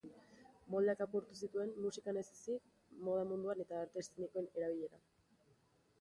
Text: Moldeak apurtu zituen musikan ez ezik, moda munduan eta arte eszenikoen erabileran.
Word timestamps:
Moldeak 0.75 1.03
apurtu 1.05 1.35
zituen 1.47 1.73
musikan 1.83 2.19
ez 2.23 2.25
ezik, 2.37 2.73
moda 3.09 3.27
munduan 3.33 3.65
eta 3.67 3.81
arte 3.85 4.03
eszenikoen 4.05 4.51
erabileran. 4.59 5.09